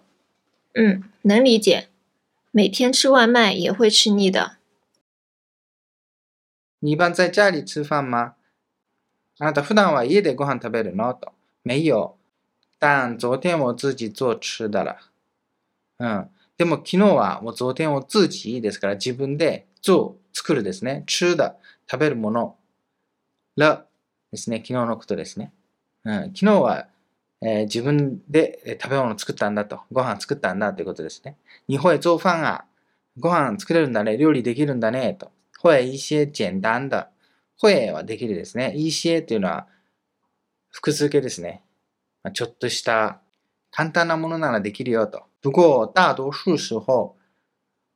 [0.74, 1.90] 嗯，能理解。
[2.52, 4.58] 每天吃外卖也会吃腻的。
[6.80, 8.36] 你一般在家里吃饭吗？
[9.40, 11.34] あなた普段は家でご飯食べるのと。
[11.64, 12.18] 没有。
[12.80, 14.98] 但昨天我自己做吃的了。
[16.00, 16.30] うん。
[16.58, 21.04] でも昨日はもう昨天を自己ですから自分で做、作るですね。
[21.06, 21.56] 吃的、
[21.90, 22.58] 食べるもの。
[23.56, 23.86] ら
[24.32, 24.58] ですね。
[24.58, 25.52] 昨日のことですね。
[26.04, 26.34] うん。
[26.34, 26.88] 昨日は、
[27.42, 29.82] えー、自分で食べ物作ったんだと。
[29.92, 31.38] ご飯作ったんだということですね。
[31.68, 32.66] 你会做飯啊
[33.20, 34.18] ご飯作れるんだね。
[34.18, 35.14] 料理できるんだね。
[35.14, 35.32] と。
[35.62, 37.08] 会一些简单的。
[37.60, 38.74] 会はできるですね。
[38.76, 39.68] 一些っていうのは
[40.70, 41.64] 複数形ですね。
[42.34, 43.20] ちょっとした
[43.72, 45.24] 簡単なものならできるよと。
[45.42, 47.16] 不过大多数时候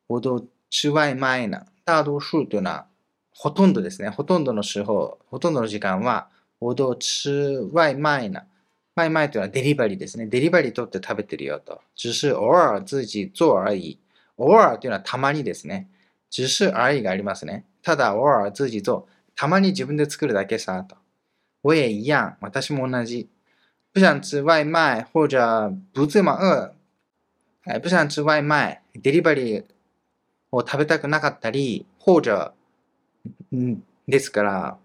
[0.07, 1.65] 我都吃外卖呢。
[1.85, 2.87] 大多数というのは
[3.33, 4.09] ほとんどですね。
[4.09, 8.43] ほとんどの時候、ほとんどの時間は我都吃外卖呢。
[9.01, 10.27] 外卖というのはデリバリーですね。
[10.27, 11.81] デリバリー取って食べてるよと。
[11.95, 13.99] 只是偶尔自己做而已。
[14.37, 15.89] 偶尔というのはたまにですね。
[16.29, 17.65] 只是而已がありますね。
[17.81, 19.07] ただ偶尔自己做。
[19.35, 20.95] たまに自分で作るだけさと。
[21.63, 22.37] 我也一样。
[22.41, 23.29] 私も同じ。
[23.93, 26.71] 不想吃外卖或者不这么饿。
[27.65, 28.81] 哎，不想吃外卖。
[28.95, 29.65] デリバリー
[30.51, 32.53] を食べたくなかったり、或者、
[33.53, 34.77] んですから、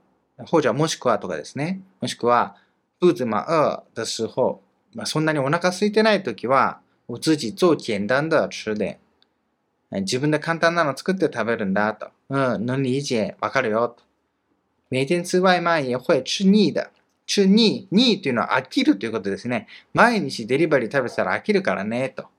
[0.50, 1.81] 或者もしくはとかですね。
[2.00, 2.57] もしくは、
[2.98, 4.62] 不怎么饿的时候、
[4.94, 8.98] まあ、そんなにお腹空いてないときは、我自己做简单的吃で、
[9.90, 12.11] 自分で簡単なの作って食べるんだと。
[12.28, 14.02] うん、能理解、わかるよと。
[14.90, 16.90] 每天吃外卖也会吃腻的。
[17.26, 19.66] 吃腻、腻というのは飽きるということですね。
[19.92, 22.30] 毎日デリバリー食べてたら飽きるからね、と。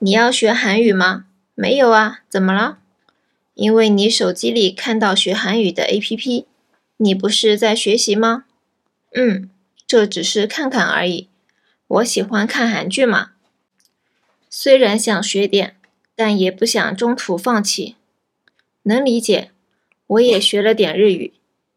[0.00, 1.26] 你要学韩语吗？
[1.54, 2.78] 没有啊，怎么了？
[3.54, 6.46] 因为你手机里看到学韩语的 APP，
[6.96, 8.44] 你不是在学习吗？
[9.14, 9.50] 嗯，
[9.86, 11.28] 这只是看看而已。
[11.86, 13.32] 我喜欢看韩剧嘛。
[14.48, 15.76] 虽然想学点，
[16.14, 17.96] 但也不想中途放弃。
[18.82, 19.50] 能理解。
[20.08, 21.32] 我也学了点日语，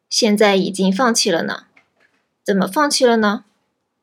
[0.10, 1.68] 现在已经放弃了呢。
[2.44, 3.46] 怎么放弃了呢？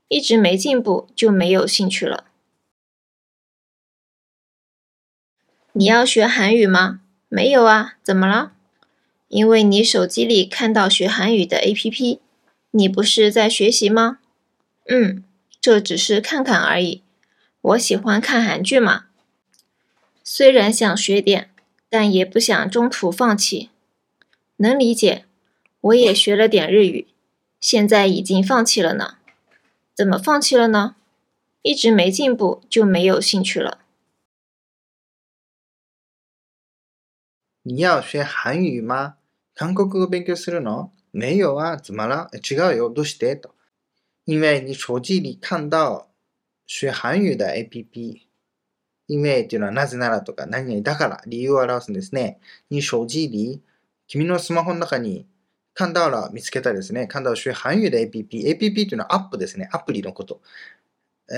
[0.08, 2.24] 一直没进步，就没有兴趣了。
[5.72, 7.01] 你要学韩语吗？
[7.35, 8.53] 没有啊，怎么了？
[9.29, 12.18] 因为你手机里看到学韩语的 APP，
[12.73, 14.18] 你不是在学习吗？
[14.87, 15.25] 嗯，
[15.59, 17.01] 这只是看看而已。
[17.62, 19.07] 我喜欢看韩剧嘛。
[20.23, 21.49] 虽然想学点，
[21.88, 23.71] 但也不想中途放弃。
[24.59, 25.25] 能理解。
[25.81, 27.09] 我也学了点日语，
[27.59, 29.14] 现在已经放弃了呢。
[29.95, 30.97] 怎么放弃了呢？
[31.62, 33.78] 一直没进步，就没有兴趣了。
[37.64, 39.14] 你要学韩语吗？
[39.54, 40.90] 韓国語勉強するの？
[41.12, 42.28] 没有啊，怎么了？
[42.32, 43.36] 違うよ、どうして？
[43.36, 43.54] と。
[44.24, 46.08] 因为你手机里看到
[46.66, 48.22] 学韓语的 APP。
[49.06, 52.40] 因为っていうのはなぜならとか何々だから理由を表すんですね。
[52.70, 53.62] 你手機里
[54.08, 55.26] 君のスマホの中に
[55.74, 57.06] 看到了見つけたですね。
[57.06, 58.58] 看到学韓语で APP。
[58.58, 59.68] APP というのはアップですね。
[59.70, 60.40] アプリのこと。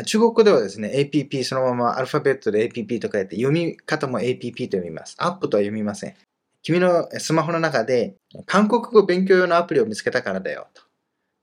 [0.05, 5.15] 中国語ではですね、APP そのままアルファベットで APP と書いて読み方も APP と読みます。
[5.19, 6.15] アップとは読みません。
[6.63, 8.17] 君のスマホの中で
[8.47, 10.83] 韓国語勉強用のアプリを見つけたからだよと。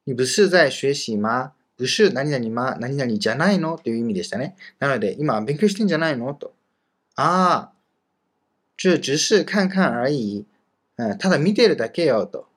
[0.06, 3.78] 你不是在学习吗不是何々ま、何々じゃないの？
[3.78, 4.56] という意味でしたね。
[4.80, 6.34] なので、今勉強してんじゃないの？
[6.36, 6.54] と。
[7.16, 7.74] ああ、
[8.78, 10.46] 这只是看看而已。
[10.98, 12.48] うん、ただ見てるだけよと。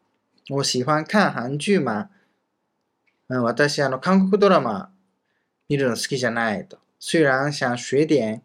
[0.50, 2.10] 我喜欢看韓劇嘛。
[3.30, 4.90] うん、私、あの、韓国ドラマ
[5.68, 6.78] 見るの好きじゃないと。
[6.98, 8.42] 虽然想学点、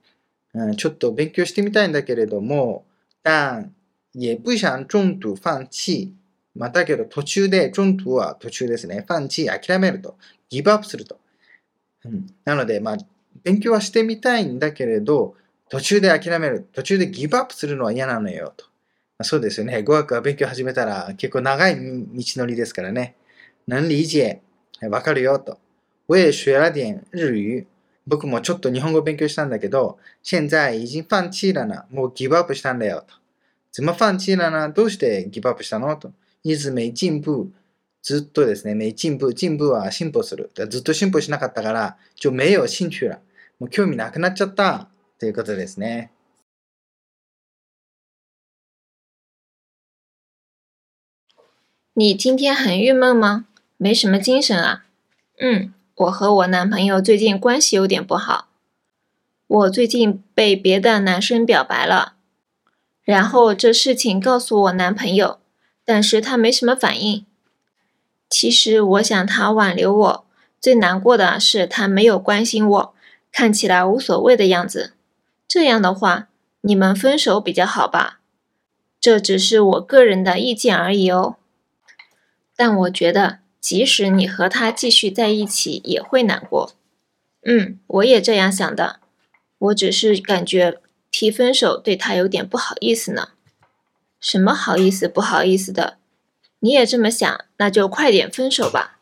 [0.54, 2.86] うん、ちょっと勉強してみたいんだけれども、
[3.24, 3.74] 但
[4.14, 6.12] 也不想中途放棄。
[6.56, 9.06] まあ、だけど途中で、中途は途中ですね。
[9.08, 10.18] 放棄、諦めると。
[10.50, 11.20] ギブアップすると。
[12.06, 12.98] うん、なので、まあ、
[13.44, 15.36] 勉強はしてみたいんだけれど、
[15.70, 16.68] 途中で諦める。
[16.74, 18.66] 途中でギブアップするのは嫌なのよと。
[18.66, 18.70] ま
[19.20, 19.84] あ、そうですよね。
[19.84, 23.16] 語学は勉強始めたら結構長い道のりですからね。
[23.68, 24.42] 能理解。
[24.90, 25.60] わかるよと。
[26.10, 27.68] 我也学了点日语。
[28.08, 31.86] 僕もちょっと日本語勉強したんだけど、現在已经放棄了な。
[31.92, 33.14] もうギブアップしたんだよと。
[33.72, 35.96] 怎么放棄了などうしてギブアップしたの？
[35.98, 36.12] と。
[36.42, 37.52] 一直没進步。
[38.02, 39.32] ずっとですね、没進步。
[39.36, 40.50] 進步は進歩する。
[40.68, 43.20] ずっと進歩しなかったから、就没有興趣了。
[43.60, 44.90] もう興味なくなっちゃった。
[45.20, 46.10] ということですね。
[51.94, 53.46] 你今天很郁闷吗？
[53.78, 54.86] 没什么精神啊？
[55.38, 58.48] 嗯，我和我男朋友最近关系有点不好。
[59.48, 62.14] 我最近被别的男生表白了，
[63.04, 65.40] 然后这事情告诉我男朋友，
[65.84, 67.26] 但是他没什么反应。
[68.30, 70.26] 其实我想他挽留我，
[70.62, 72.96] 最难过的是他没有关心我，
[73.30, 74.94] 看起来无所谓的样子。
[75.50, 76.30] 这样的话，
[76.62, 78.22] 你们分手比较好吧？
[79.02, 81.36] 这只是我个人的意见而已哦。
[82.56, 86.74] 但我觉得，即使你和他继续在一起，也会难过。
[87.44, 89.00] 嗯，我也这样想的。
[89.58, 90.80] 我只是感觉
[91.12, 93.30] 提分手对他有点不好意思呢。
[94.20, 95.98] 什么好意思不好意思的？
[96.60, 99.00] 你也这么想，那就快点分手吧。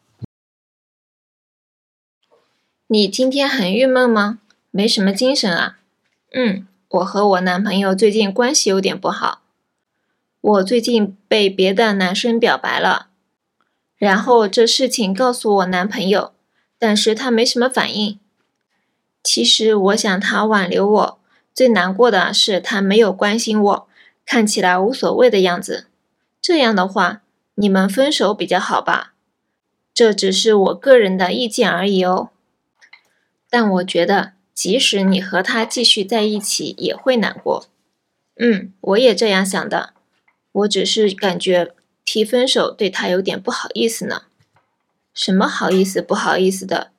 [2.88, 4.39] 你今天很郁闷吗？
[4.72, 5.80] 没什么精神啊？
[6.32, 9.41] 嗯，我和我男朋友最近关系有点不好。
[10.39, 13.07] 我最近被别的男生表白了，
[13.98, 16.34] 然后这事情告诉我男朋友，
[16.80, 18.20] 但是他没什么反应。
[19.24, 21.20] 其实我想他挽留我，
[21.54, 23.88] 最难过的是他没有关心我，
[24.26, 25.88] 看起来无所谓的样子。
[26.41, 27.22] 这样的话，
[27.56, 29.14] 你们分手比较好吧？
[29.93, 32.30] 这只是我个人的意见而已哦。
[33.50, 34.34] 但我觉得。
[34.58, 37.68] 即使你和他继续在一起，也会难过。
[38.38, 39.93] 嗯，我也这样想的。
[40.52, 41.76] 我只是感觉
[42.08, 44.22] 提分手对他有点不好意思呢？
[45.14, 46.93] 什么好意思不好意思的？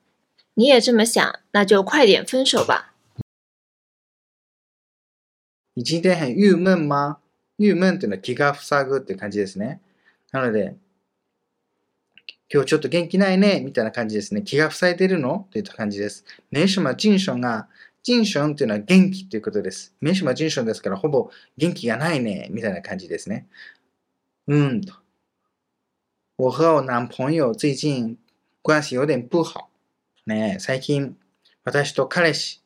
[0.52, 2.94] 你也这么想，那就快点分手吧。
[5.72, 7.20] 你今天很郁闷吗？
[7.56, 9.80] 郁闷っていうのは気が塞ぐって感じですね。
[10.30, 10.76] なので。
[12.50, 14.42] 今日ちょっと元気ないね、みたいな感じですね。
[14.42, 15.46] 気が塞いでるの？
[15.50, 16.26] といった感じです。
[16.50, 17.68] 名詞は人ンが、
[18.02, 19.94] 人ンというのは元気ということです。
[20.02, 23.46] 名詞は人ンですから、ほぼ元気がないね、みたいな感じですね。
[24.48, 24.94] うんと。
[26.38, 28.16] 我和我男朋友最近
[28.62, 29.68] 关系有点不好。
[30.24, 31.18] ね最近、
[31.64, 32.62] 私と彼氏、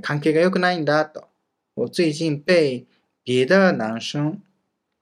[0.00, 1.28] 関係が良くないんだと。
[1.76, 2.86] 我最近被
[3.24, 4.40] 别的男生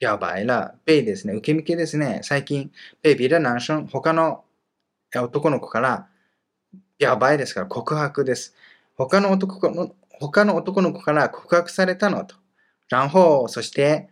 [0.01, 0.75] 表白了。
[0.85, 2.21] 被ですね、受け身系ですね。
[2.25, 2.73] 最近、
[3.05, 4.43] 被別的男生、他の
[5.15, 6.09] 男の子から
[7.01, 8.57] 表白ですから告白です。
[8.97, 12.35] 他の男の他の男の子から告白されたのと。
[12.91, 14.10] 然後、そして、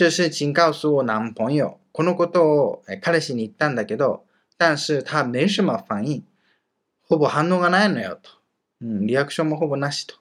[0.00, 1.78] 这事情告诉我男朋友。
[1.92, 4.24] このことを彼氏に言ったんだけど、
[4.56, 6.24] 但是他没什么反应。
[7.02, 8.30] ほぼ反応がないのよと。
[8.80, 10.14] うん、リアクションもほぼなしと。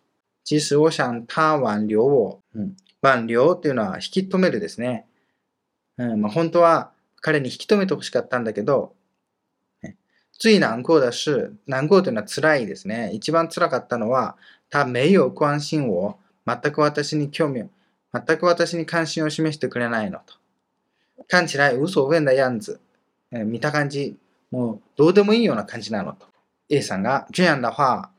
[0.43, 2.41] 即使我想他挽留我。
[2.55, 5.05] うん、挽留っていうのは引き止めるですね。
[5.97, 8.93] うんまあ、本当は彼に引き止めてほしかったんだけど、
[10.37, 11.31] 最難過だし、
[11.67, 13.11] 難過というのは辛いですね。
[13.13, 14.35] 一番辛かったのは、
[14.69, 16.17] 他没有关心我。
[16.45, 17.69] 全く私に興味を、
[18.13, 20.35] 全く私に関心を示してくれないのと。
[21.27, 22.79] 看起来无所谓な样子。
[23.31, 24.17] 見た感じ、
[24.51, 26.25] もうどうでもいいような感じなのと。
[26.69, 28.11] A さんが、这样的话、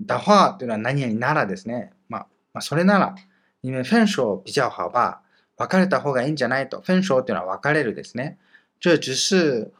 [0.00, 1.92] だ话というのは何々ならですね。
[2.08, 3.14] まあ、まあ、それなら、
[3.62, 5.22] 你们分手比较好吧。
[5.56, 6.80] 別れた方がいいんじゃないと。
[6.80, 8.38] 分手っていうのは別れるですね。
[8.80, 9.72] 这只是、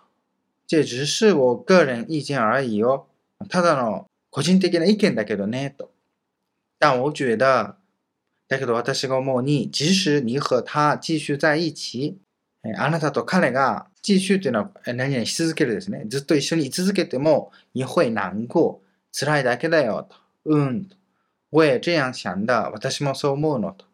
[0.66, 3.06] 这只是我个人意見而已よ。
[3.48, 5.90] ただの個人的な意見だけどね、と。
[6.78, 7.76] 但我觉得、
[8.52, 12.18] だけど私が思うに、即使你和他继续在一起、
[12.76, 16.04] あなたと彼が继续というのは何々し続けるですね。
[16.06, 18.78] ずっと一緒に居続けても、你会難過。
[19.10, 20.16] 辛いだけだよ、と。
[20.44, 20.90] うん。
[21.50, 23.84] 我也这样想的，私もそう思うのと。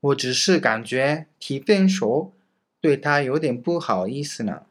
[0.00, 2.32] 我只是感觉提分手
[2.80, 4.62] 对他有点不好意思呢。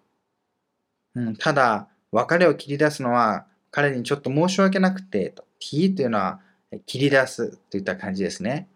[1.15, 5.45] うん、ただ、別れを切り出すのは彼にちょっと申し訳なくて、と。
[5.59, 6.41] t というのは
[6.85, 8.67] 切り出すといった感じですね。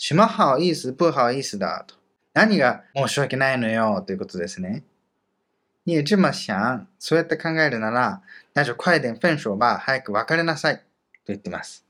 [0.00, 1.96] 什么好意思、不好意思だと。
[2.32, 4.84] 何が申し訳ないのよということですね。
[5.84, 8.22] 你也这么想、そうやって考えるなら、
[8.54, 10.82] 那就快点分手吧、早く別れなさいと
[11.26, 11.84] 言ってます。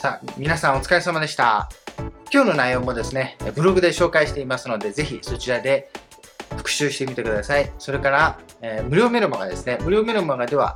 [0.00, 1.68] さあ、皆さんお疲れ様でした。
[2.34, 5.88] 今日の内容もですね、ブログで紹介していますので、ぜひそちらで
[6.56, 7.70] 復習してみてください。
[7.78, 9.78] それから、えー、無料メルマガですね。
[9.82, 10.74] 無料メルマガでは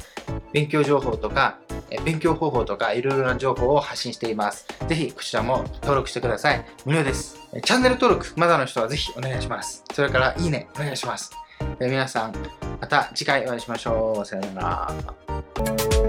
[0.52, 1.58] 勉強情報とか、
[1.90, 4.68] え勉強方法とかいろいろな情報を発信しています。
[4.86, 6.64] ぜひこちらも登録してください。
[6.84, 7.40] 無料です。
[7.64, 9.82] チャンネル登録まだの人はぜひお願いします。
[9.92, 11.32] それからいいねお願いします。
[11.80, 12.34] え皆さん、
[12.80, 14.24] また次回お会いしましょう。
[14.24, 16.07] さよなら。